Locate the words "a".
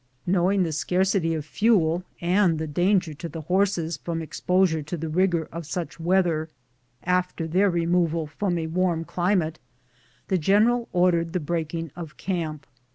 8.57-8.65